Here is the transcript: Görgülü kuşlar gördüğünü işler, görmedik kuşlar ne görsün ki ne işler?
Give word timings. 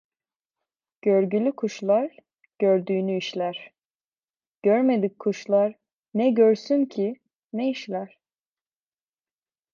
Görgülü 1.01 1.55
kuşlar 1.55 2.17
gördüğünü 2.59 3.17
işler, 3.17 3.71
görmedik 4.63 5.19
kuşlar 5.19 5.75
ne 6.13 6.29
görsün 6.31 6.85
ki 6.85 7.19
ne 7.53 7.69
işler? 7.69 8.19